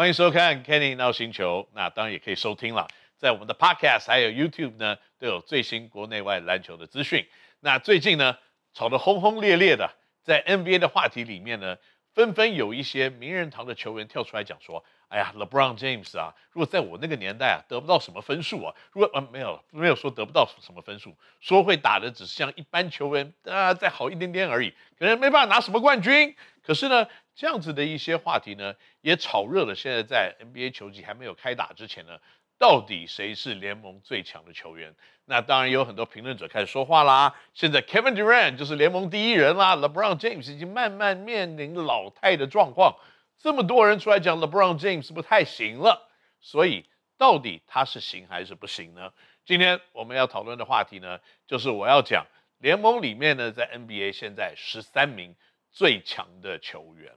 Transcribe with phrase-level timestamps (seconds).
[0.00, 7.28] 欢迎收看 Kenny NOW 星球，那当然也可以收听了，在我们的 Podcast 还有 YouTube 呢，都有最新国内外篮球的资讯。
[7.60, 8.38] 那最近呢，
[8.72, 11.76] 吵得轰轰烈烈的，在 NBA 的话题里面呢，
[12.14, 26.34] 纷纷有一些名人堂的球员跳出来讲说：“哎呀，LeBron James 啊，如果在我那个年代啊，得不到什么分数啊，如果啊没有没有说得不到什么分数，说会打的只是像一般球员啊再好一点点而已，可能没办法拿什么冠军。
[26.62, 27.06] 可是呢。”
[27.40, 29.74] 这样子的一些话题呢，也炒热了。
[29.74, 32.18] 现在在 NBA 球季还没有开打之前呢，
[32.58, 34.94] 到底谁是联盟最强的球员？
[35.24, 37.34] 那当然有很多评论者开始说话啦。
[37.54, 42.94] 现在 Kevin Durant 就是联盟第一人啦，LeBron James 已经慢慢面临老态的状况。
[43.38, 46.10] 这么多人出来讲 LeBron James 不太行了，
[46.42, 46.84] 所以
[47.16, 49.14] 到底他是行还是不行呢？
[49.46, 52.26] 今天我们要讨论的话题呢，就是我要讲
[52.58, 55.34] 联盟里面呢，在 NBA 现在十三名
[55.70, 57.10] 最强的球员。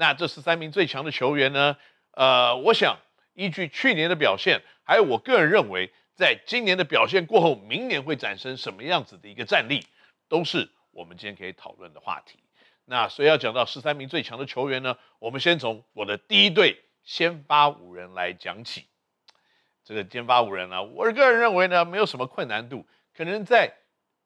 [0.00, 1.76] 那这十三名最强的球员呢？
[2.12, 3.00] 呃，我想
[3.34, 9.84] 依据去年的表现，还有我个人认为，在今年的表现过后，明年会产生什么样子的一个战力，
[10.28, 12.38] 都是我们今天可以讨论的话题。
[12.84, 18.86] 那所以要讲到十三名最强的球员呢，我们先从我的第一队先发五人来讲起。
[19.82, 23.74] 这个先发五人呢，我个人认为呢，没有什么困难度，可能在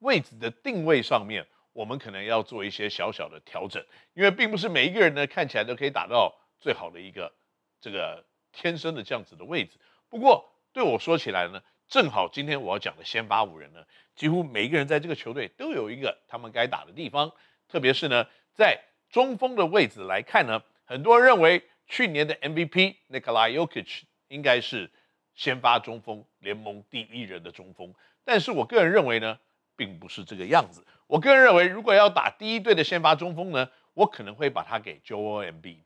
[0.00, 1.46] 位置的定位上面。
[1.72, 3.84] 我们可能要做一些小小的调整，
[4.14, 7.32] 因为并不是每一个人呢看起来都可以打到最好的一个
[7.80, 9.78] 这个天生的这样子的位置。
[10.08, 13.84] 不过对我说起来呢，正好今天我要讲的先发五人呢，
[14.14, 17.32] 几乎每一个人在这个球队都有一个他们该打的地方。
[17.68, 18.78] 特别是呢，在
[19.08, 24.90] 中锋的位置来看呢，很多人认为去年的 MVP Nikola Jokic 应该是
[25.34, 29.38] 先发中锋联盟第一人的中锋，但是我个人认为呢，
[29.74, 30.84] 并不是这个样子。
[31.12, 35.82] 我个人认为，如果要打第一队的先发中锋呢，我可能会把他给 Joel m b。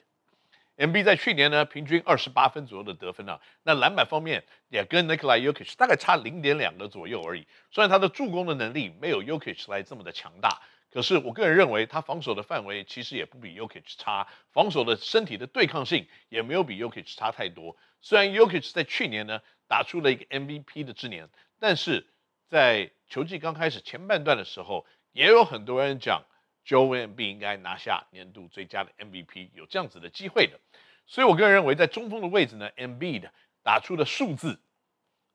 [0.77, 7.48] m b 在去年呢，平均二十八分左右的得分啊，那篮板方面也跟 Nikola Jokic 大概差零点两个左右而已。
[7.72, 17.76] 虽然他的助攻的能力没有 Jokic 来这么的强大，可是我个人认为他防守的范围其实也不比 Jokic 差，防守的身体的对抗性也没有比 Jokic 差太多。
[18.00, 22.06] 虽然 Jokic 在去年呢打出了一个 MVP 的之年，但是
[22.47, 24.87] 在球季刚开始前半段的时候。
[25.16, 26.22] 也有很多人讲
[26.66, 30.60] Joel m b 应该拿下年度最佳的 MVP，有这样子的机会的。
[31.06, 33.32] 所以我个人认为，在中锋的位置呢 m b 的
[33.62, 34.60] 打出的数字，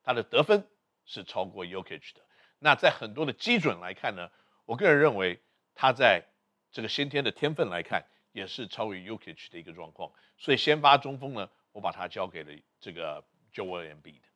[0.04, 0.68] 他的得分
[1.04, 2.20] 是超过 Yokich 的。
[2.60, 4.30] 那在很多的基准来看呢，
[4.66, 5.40] 我个人认为
[5.74, 6.22] 他在
[6.70, 10.12] 这个先天的天分来看，也是超越 Jokic 的一个状况。
[10.38, 14.28] 所以先发中锋呢，我把它交给了这个 Joel m b 的。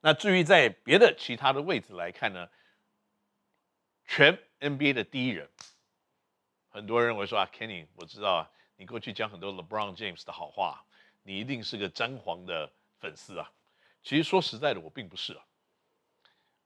[0.00, 2.48] 那至于在别的其他的位置来看呢，
[4.06, 5.48] 全 NBA 的第一人，
[6.68, 10.84] 很多人认为说啊，Kenny，我知道啊，你过去讲很多 LeBron James 的好话，
[11.22, 13.50] 你一定是个詹皇的粉丝啊。
[14.02, 15.44] 其实说实在的，我并不是啊。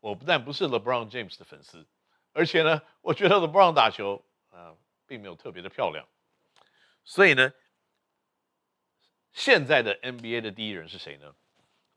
[0.01, 1.87] 我不但不是 LeBron James 的粉丝，
[2.33, 4.77] 而且呢，我觉得 LeBron 打球啊，
[5.07, 6.07] 并没有特别的漂亮。
[7.05, 7.53] 所以呢，
[9.33, 11.35] 现在的 NBA 的第一人是谁呢？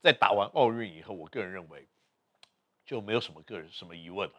[0.01, 1.87] 在打完奥运以后，我个人认为
[2.85, 4.35] 就没有什么个人什么疑问了。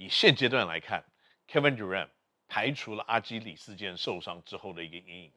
[0.00, 1.04] 以现阶段来看
[1.46, 2.08] ，Kevin Durant
[2.48, 5.32] 排除了阿基里斯腱受伤之后的一个阴影，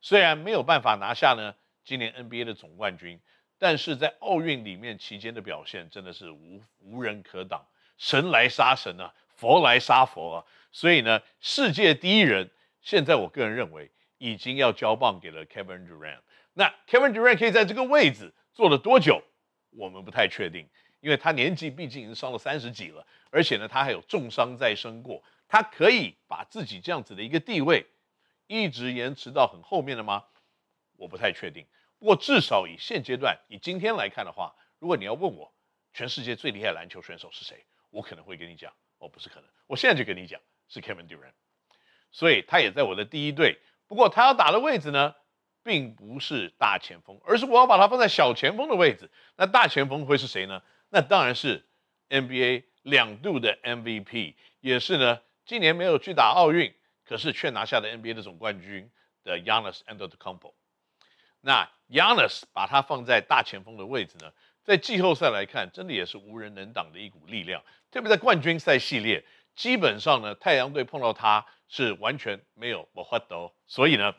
[0.00, 1.54] 虽然没有办法拿下呢
[1.84, 3.20] 今年 NBA 的总冠军，
[3.58, 16.20] 但是在奥运里面期间的表现真的是无无人可挡，神来杀神啊，佛来杀佛啊，所以呢，世界第一人现在我个人认为已经要交棒给了 Kevin Durant。
[16.54, 19.22] 那 Kevin Durant 可以在这个位置坐了多久，
[19.72, 20.66] 我们不太确定。
[21.00, 27.86] 因为他年纪毕竟已经上了三十几了，而且呢，他还有重伤在身过，他可以把自己这样子的一个地位
[28.46, 30.24] 一直延迟到很后面的吗？
[30.96, 31.66] 我不太确定。
[31.98, 35.52] 不过至少以现阶段，以今天来看的话，如果你要问我
[35.92, 41.32] 全世界最厉害篮球选手是谁，我可能会跟你讲，哦，不是可能，我现在就跟你讲是 Kevin Durant，
[42.10, 43.58] 所以他也在我的第一队。
[43.86, 45.14] 不过他要打的位置呢，
[45.62, 49.10] 并不是大前锋，而是我要把他放在小前锋的位置。
[49.36, 50.62] 那大前锋会是谁呢？
[50.90, 51.66] 那当然是
[52.08, 56.74] NBA 两度的 MVP，也是呢，今年没有去打奥运，
[57.04, 58.90] 可是却拿下了 NBA 的总冠军
[59.24, 60.54] 的 Yanis Antetokounmpo。
[61.40, 64.32] 那 Yanis 把他放在大前锋的位置呢，
[64.64, 67.62] 在季后赛来看，真的也是无人能挡的一股力量。
[67.90, 69.24] 特别在冠军赛系列，
[69.54, 74.14] 基本上呢，太阳队碰到他是完全没有没法度，所以呢，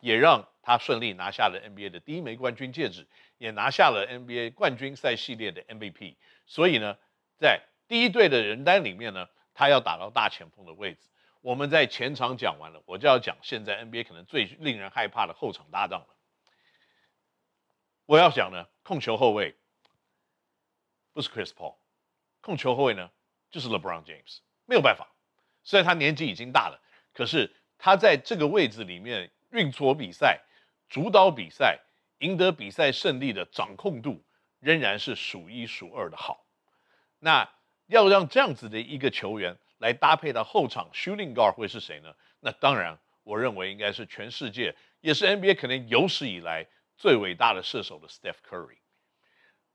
[0.00, 3.06] 也让他顺利拿下了 NBA 的第一枚冠军戒指。
[3.38, 6.14] 也拿下了 NBA 冠军赛系列的 MVP，
[6.46, 6.96] 所以呢，
[7.40, 11.00] 在第一队的人单里面呢，他要打到大前锋的位置。
[11.40, 16.06] 我们在前场讲完了，我就要讲现在 NBA 可能最令人害怕的后场搭档了。
[18.06, 19.56] 我要讲呢，控球后卫
[21.12, 21.74] 不是 Chris Paul，
[22.40, 23.10] 控球后卫呢
[23.50, 25.08] 就是 LeBron James，没有办法。
[25.64, 26.80] 虽然他年纪已经大了，
[27.12, 30.40] 可是他在这个位置里面运作比赛、
[30.92, 31.80] 主导比赛、
[32.18, 34.22] 赢得比赛胜利的掌控度
[34.60, 36.44] 仍然是数一数二的好。
[37.18, 37.48] 那
[37.86, 42.14] 要让这样子的一个球员来搭配到后场 shooting guard 会是谁呢？
[42.40, 46.66] 那当然，我认为应该是全世界也是 NBA 可能有史以来
[46.98, 48.76] 最伟大的射手的 Steph Curry。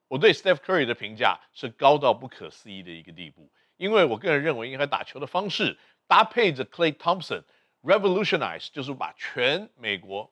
[0.08, 3.52] 我对 Steph Curry 的评价是高到不可思议的一个地步。
[3.78, 10.31] 因为我个人认为，因为他打球的方式搭配着 Klay Thompson，revolutionize 就是把全美国，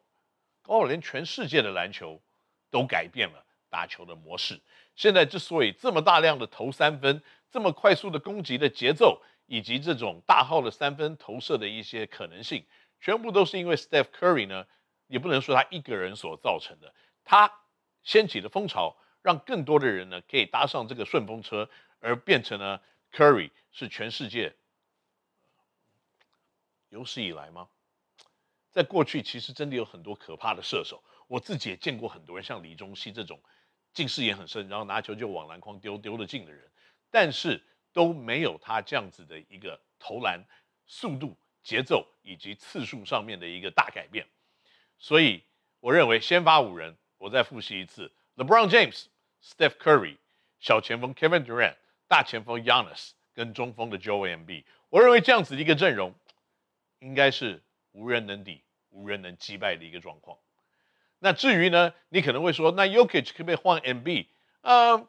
[0.66, 2.22] 包括连全世界的篮球
[2.70, 4.60] 都改变了打球的模式。
[4.96, 7.22] 现在之所以这么大量的投三分，
[7.52, 12.66] 这么快速的攻击的节奏，以及这种大号的三分投射的一些可能性，
[13.00, 14.66] 全部都是因为 Steph Curry 呢，
[15.08, 16.94] 也不能说他一个人所造成的。
[17.24, 17.52] 他
[18.04, 21.70] 掀起的风潮，让更多的人呢可以搭上这个顺风车，
[22.00, 22.82] 而变成了。
[23.14, 24.54] Curry 是全世界
[26.90, 27.70] 有史以来吗？
[28.76, 33.42] 在过去，其实真的有很多可怕的射手，我自己也见过很多人，像李宗熙这种
[33.94, 36.70] 近视眼很深，然后拿球就往篮筐丢，丢得进的人，
[37.10, 37.64] 但是
[37.94, 40.44] 都没有他这样子的一个投篮
[40.86, 44.28] 速度、节奏以及次数上面的一个大改变。
[45.00, 45.42] 所以，
[45.80, 49.06] 我认为先发五人，我再复习一次：LeBron James、
[49.42, 50.18] Steph Curry、
[50.60, 51.78] 小前锋 Kevin Durant。
[52.08, 56.14] 大前锋 y a n n i s 跟中锋的 Joel m b 我认为这样子的一个阵容，
[57.00, 57.64] 应该是
[57.94, 58.62] 无人能敌、
[58.96, 60.38] 无人能击败的一个状况。
[61.20, 64.26] 那至于呢，你可能会说，那 y o k i c h 可不可以换 MB？
[64.62, 65.08] 呃，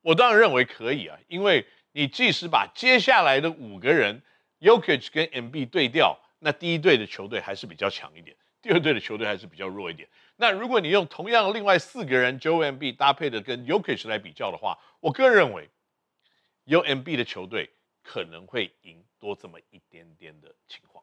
[0.00, 4.22] 我当然认为可以啊，因为你即使把接下来的五个人
[4.58, 10.08] y o k i c h 跟 MB 对调，那第一队的球队还是比较强一点，第二队的球队还是比较弱一点。
[10.36, 15.68] 那如果你用同样另外四个人 Joe MB 搭配的跟 y o k i c h 来比较的话，我个人认为。
[16.64, 17.70] 有 MB 的球队
[18.02, 21.02] 可能会赢多这么一点点的情况。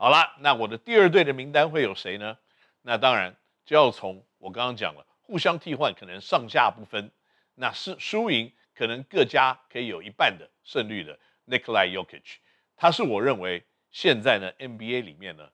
[0.00, 2.38] 好了，那我的第二队的名单会有谁呢？
[2.80, 3.36] 那当然
[3.66, 7.10] 就要从我刚刚讲了，互相替换，可能上下不分，
[7.56, 12.36] 那是输赢可能各家可以有一半的胜率的 Nikola Jokic，
[12.76, 15.50] 他是我认为现在呢 NBA 里面呢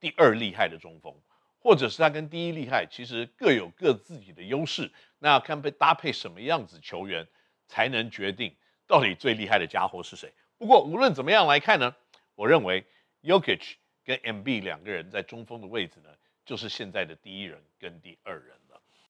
[0.00, 1.14] 第二厉害的中锋，
[1.60, 7.24] 或者是他跟第一厉害其实各有各自己的优势，那要看被搭配什么样子球员
[7.68, 8.56] 才能决定。
[8.88, 10.32] 到底最厉害的家伙是谁？
[10.58, 11.94] 不过无论怎么样来看呢，
[12.34, 12.84] 我认为
[13.22, 16.10] Jokic 跟 M B 两个人在中锋的位置呢，
[16.44, 18.54] 就是现在的第一人跟第二人。